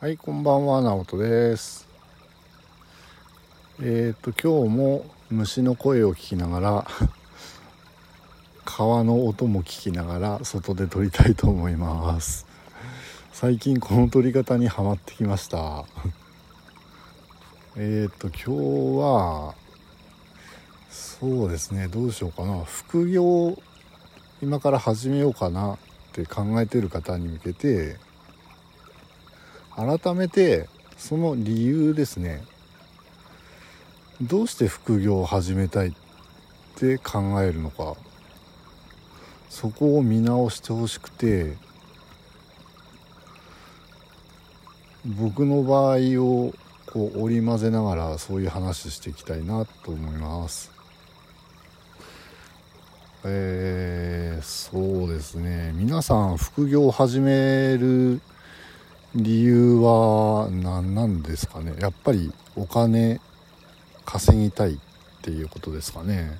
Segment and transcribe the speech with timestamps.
[0.00, 1.86] はい、こんばんは、直人です。
[3.82, 6.86] えっ、と、今日も虫の声を聞きながら、
[8.64, 12.46] 川の音も聞きながら、外で撮りたいと思います。
[13.30, 15.84] 最近この撮り方にはまってきました。
[17.76, 18.50] えっと、今日
[18.98, 19.54] は、
[20.88, 22.64] そうですね、どうしようかな。
[22.64, 23.54] 副業、
[24.40, 25.78] 今から始めようかなっ
[26.12, 27.98] て考えてる方に向けて、
[29.80, 32.42] 改めてその理由ですね。
[34.20, 35.92] どうして副業を始めたいっ
[36.76, 37.96] て考えるのか。
[39.48, 41.56] そこを見直してほしくて。
[45.04, 46.52] 僕の場合を
[46.86, 50.70] こう織り交ぜながらそういう話していきたいなと思います。
[53.24, 55.72] えー、そうですね。
[55.74, 58.20] 皆さん副業を始める
[59.14, 61.74] 理由は何なんですかね？
[61.80, 63.20] やっぱりお金
[64.04, 64.78] 稼ぎたいっ
[65.22, 66.38] ていうことですかね？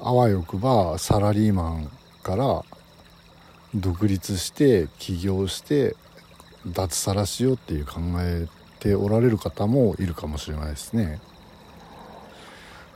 [0.00, 1.90] あわよくばサラリーマン
[2.22, 2.64] から
[3.74, 5.96] 独立して起業して
[6.66, 8.48] 脱サラしようっていう考え
[8.80, 11.20] ておられる方もいるかもしれないですね。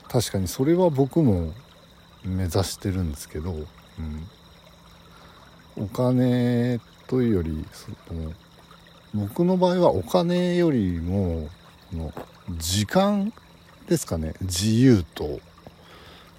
[0.09, 1.53] 確かにそれは僕も
[2.25, 3.67] 目指してるんですけど、うん、
[5.77, 8.33] お金というよりその
[9.15, 11.49] 僕の場合はお金よりも
[11.93, 12.13] の
[12.59, 13.33] 時間
[13.89, 14.35] ですかね。
[14.41, 15.41] 自由と。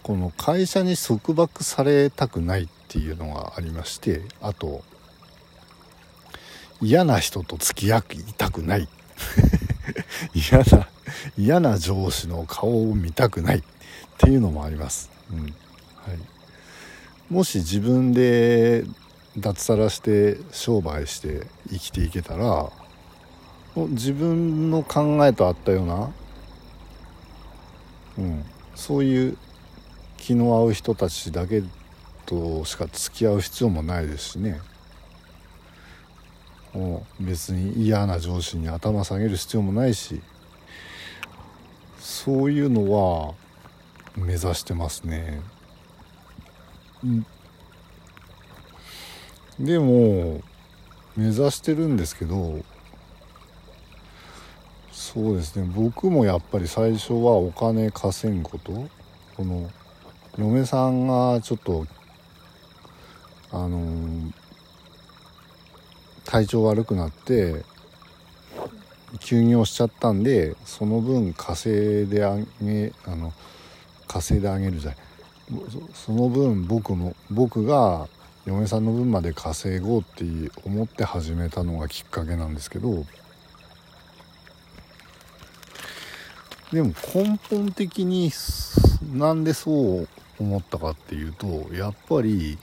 [0.04, 4.82] この会社に束縛されたくないっていうのがありましてあと
[6.82, 8.04] 嫌な人と付き合い
[8.38, 8.88] たくない。
[10.34, 10.88] 嫌な
[11.38, 13.64] 嫌な上司の顔を見たくないっ
[14.18, 15.44] ていうのもあります、うん。
[15.44, 15.54] はい、
[17.30, 18.86] もし自分で
[19.38, 22.72] 脱サラして商売して生きていけたら
[23.76, 26.12] 自分の考えと合ったような、
[28.18, 29.38] うん、そういう
[30.18, 31.62] 気の合う人たちだけ
[32.26, 34.60] としか付き合う必要もないですしね
[36.74, 40.22] もう別に嫌な上司に頭下げる必要もないし
[42.00, 43.36] そういうのは
[44.16, 45.40] 目指してますね。
[49.60, 50.42] でも
[51.16, 52.60] 目指してるんですけど
[54.92, 55.68] そうですね。
[55.74, 58.88] 僕もやっぱり最初はお金稼ぐこと。
[59.36, 59.70] この
[60.38, 61.88] 嫁さんがちょっと
[63.52, 64.32] あのー
[66.26, 67.64] 体調悪くなって
[69.22, 73.32] 休業しちゃったんでその分稼いであげあの
[74.10, 75.00] 稼いであげるじゃない。
[75.94, 78.10] その分僕も僕が
[78.48, 80.24] 嫁さんの分まで稼ごうって
[80.64, 83.06] 思って始めたのがきっかけなんですけど
[86.72, 88.32] でも根本的に
[89.14, 90.08] なんでそう
[90.40, 92.58] 思ったかっていうとやっぱり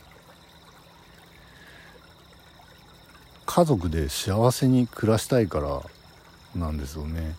[3.45, 5.83] 家族で幸せに暮らしたいから
[6.59, 7.37] なんですよね。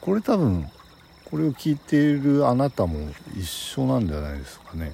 [0.00, 0.70] これ多分
[1.24, 4.92] これを聞いているあなたも一緒なんじゃないですかね。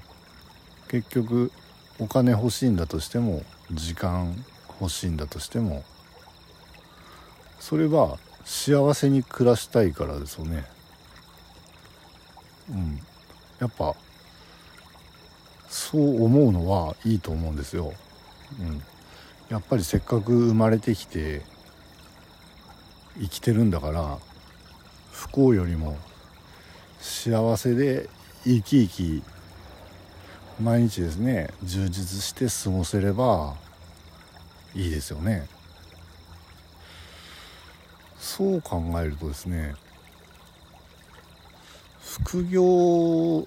[0.89, 1.53] 結局
[1.99, 3.43] お金欲しいんだとしても
[3.73, 4.45] 時間
[4.81, 5.83] 欲しいんだとしても
[7.59, 10.65] それは幸せに暮らしたいからですよね。
[12.71, 13.01] うん。
[13.61, 13.95] やっぱ
[15.69, 17.93] そう思うのはいいと思うんですよ、
[18.61, 18.83] うん、
[19.49, 21.43] やっぱりせっかく生まれてきて
[23.19, 24.19] 生きてるんだから
[25.13, 25.97] 不幸よりも
[27.01, 28.09] 幸せで
[28.45, 29.23] 生き生き
[30.61, 33.55] 毎日ですね充実して過ごせれば
[34.75, 35.47] いいですよね。
[38.19, 39.75] そう考えるとですね
[42.01, 43.47] 副業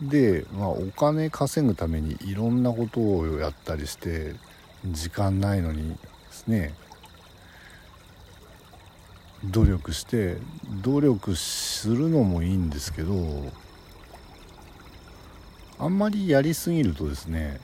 [0.00, 4.34] で、まあ、お金稼ぐためにいろんなことをやったりして
[4.86, 5.98] 時間ないのにで
[6.30, 6.74] すね
[9.44, 10.36] 努力して
[10.82, 13.14] 努力するのもいいんですけど
[15.82, 17.60] あんまりやりすぎるとですね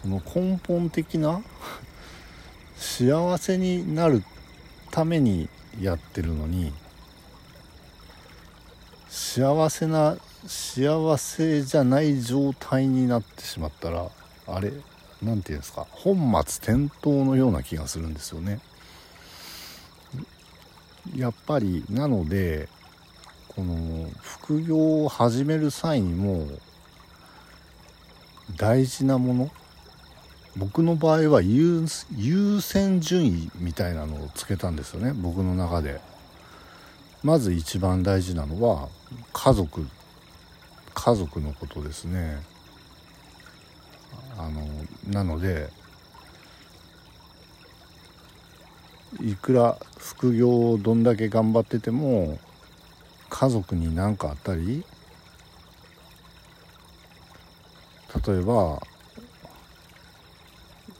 [0.00, 1.42] その根本的な
[2.74, 4.24] 幸せになる
[4.90, 6.72] ためにやってるのに
[9.10, 10.16] 幸せな
[10.46, 14.10] 幸せじゃない状態になってしまったら
[14.46, 14.72] あれ
[15.22, 16.16] 何て言うんですか本
[16.46, 18.60] 末転倒のような気がするんですよね。
[21.14, 22.68] やっぱりなので
[23.48, 26.46] この副業を始める際にも
[28.54, 29.50] 大事なもの？
[30.56, 31.86] 僕の場合は優
[32.60, 36.00] 先順位みたいなのをつけたんですよね僕の中で。
[37.22, 38.88] まず一番大事なのは
[39.32, 39.86] 家族
[40.94, 42.40] 家族のことですね。
[44.38, 44.62] あの
[45.12, 45.70] なので
[49.20, 52.38] いくら副業をどんだけ頑張ってても
[53.28, 54.84] 家族に何かあったり
[58.26, 58.80] 例えば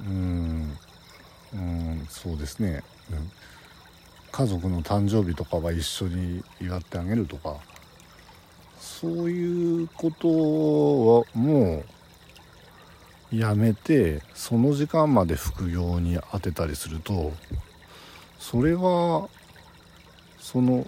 [0.00, 0.78] うん
[1.52, 3.30] うんそうですね、うん、
[4.30, 7.56] 家族の誕生日とかは一緒に祝ってあげるとか
[8.78, 11.84] そういうことはも
[13.32, 17.32] うやめてその時間まで副業に当てたりすると
[18.38, 19.28] それは
[20.38, 20.86] その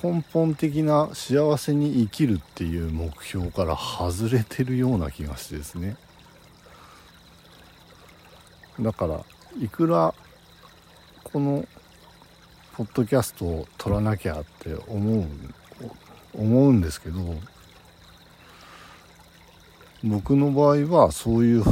[0.00, 5.96] 根本的な幸せに生きるっていう目標から外れてるような気がしてですね。
[8.80, 9.24] だから
[9.60, 10.14] いくら
[11.24, 11.66] この
[12.74, 15.26] ポッドキャストを撮らなきゃって思う
[16.34, 17.18] 思うんですけど
[20.02, 21.64] 僕の場合はそういう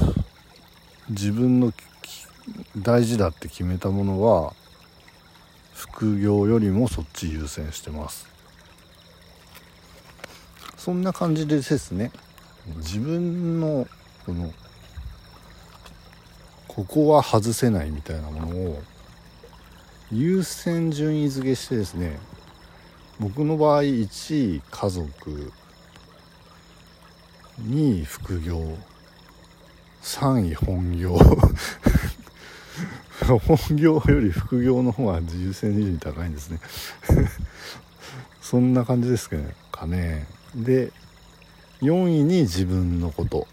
[1.08, 1.73] 自分の
[2.76, 4.55] 大事だって決めたものは
[5.81, 8.29] 副業よりもそっち優先してます。
[10.77, 12.11] そんな感じでですね
[12.77, 13.87] 自分の
[14.27, 14.53] この
[16.69, 18.82] ここは外せないみたいなものを
[20.12, 22.19] 優先順位付けしてですね
[23.19, 25.53] 僕の場合1位家族
[27.62, 28.76] 2位副業
[30.03, 31.19] 3位本業
[33.47, 36.61] 本業より副業の方が優先順位高いんですね。
[38.41, 39.29] そんな感じです
[39.71, 40.27] かね。
[40.55, 40.93] で
[41.82, 43.47] 4位に自分のこと。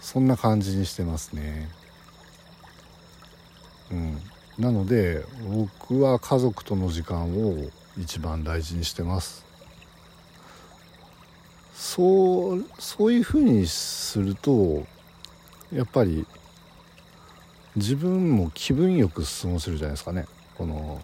[0.00, 1.68] そんな感じにしてますね。
[3.90, 4.20] うん。
[4.58, 9.44] なので僕は家族との時間を一番大事にしてます。
[11.74, 14.86] そうそういうふうにすると
[15.74, 16.24] やっぱり
[17.74, 20.26] 自分も気分よく過ごせるじゃないですかね。
[20.56, 21.00] この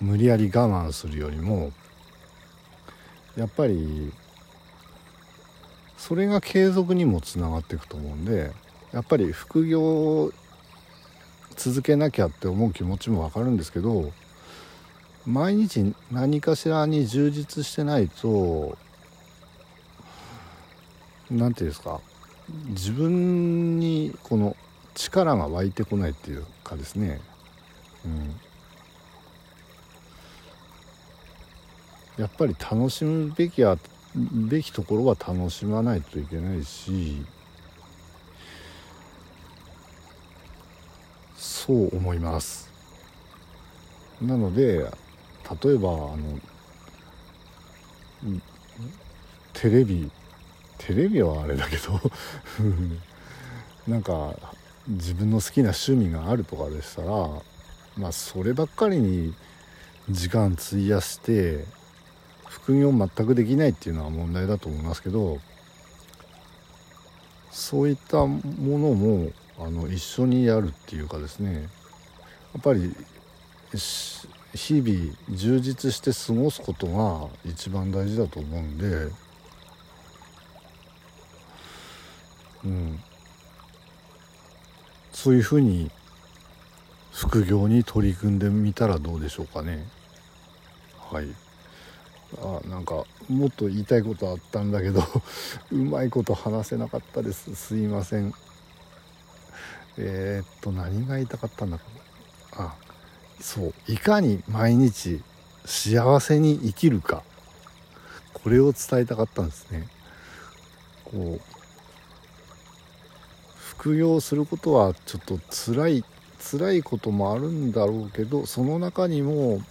[0.00, 1.72] 無理やり我慢するよりも
[3.36, 4.12] やっぱり
[5.96, 8.50] それが継続にもつながっていくと思うんで
[8.92, 10.32] やっぱり副業を
[11.54, 14.12] 続けなきゃって思う気持ちも分かるんですけど
[15.26, 18.78] 毎日何かしらに充実してないと
[21.30, 22.00] 何て言うんですか
[22.70, 24.56] 自分にこの
[24.94, 27.20] 力が湧いてこないっていうかですね、
[28.04, 28.40] うん、
[32.18, 33.78] やっぱり楽しむべきは
[34.14, 37.24] べきところは楽しまないといけないし
[41.36, 42.68] そう思います。
[44.20, 44.78] なので
[45.62, 46.18] 例えばあの
[49.52, 50.10] テレビ
[50.80, 52.00] テレビはあれだけど
[53.86, 54.34] なんか
[54.88, 57.08] 自分の好きな趣味があるとかでしたら
[57.96, 59.34] まあそればっかりに
[60.08, 61.64] 時間費やして
[62.48, 65.38] 副業全くできないっていうのは問題だと思いますけど
[67.50, 68.40] そういったも
[68.78, 71.68] のもあの一緒にやるっていうかですね
[72.54, 72.94] やっぱり
[74.54, 79.12] 日々充実して過ごすことが一番大事だと思うんで
[82.64, 83.00] うん、
[85.12, 85.90] そういうふうに
[87.12, 89.86] 副業に取り組んでみたらどうでしょうかね。
[90.98, 91.26] はい。
[92.38, 95.02] あなんかもっと言いたいことあったんだけど
[95.72, 97.54] うまいこと話せなかったです。
[97.54, 98.32] すいません。
[99.98, 101.84] えー、っと何が言いたかったんだか
[102.52, 102.74] あ
[103.40, 103.74] そう。
[103.88, 105.22] いかに毎日
[105.64, 107.22] 幸せに生きるか。
[108.32, 109.88] これを伝えたかったんですね。
[111.04, 111.59] こう
[113.80, 116.04] 副業することはちょっと辛い
[116.38, 119.62] 辛いこともあるんだろうけどその中にも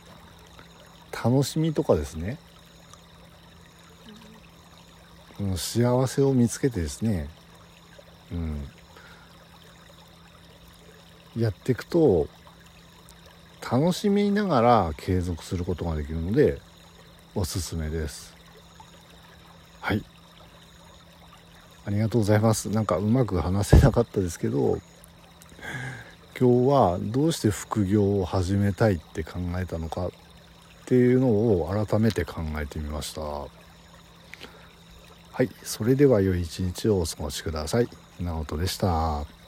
[1.11, 2.39] 楽しみとかですね。
[5.55, 7.29] 幸せを見つけてですね、
[8.33, 8.67] うん、
[11.37, 12.27] やっていくと
[13.61, 16.59] 楽しみながら継続することができるので
[17.35, 18.35] おすすめです
[19.79, 20.03] はい
[21.89, 22.69] ありがとうございます。
[22.69, 24.77] なんかうまく話せなかったですけど
[26.39, 30.11] 今日はどうして副業を始めたいって考えたのかっ
[30.85, 33.21] ていうのを改めて考えてみました。
[33.21, 33.47] は
[35.41, 37.89] いそれでは良い一日をお過ごしください。
[38.19, 39.38] 直人でした。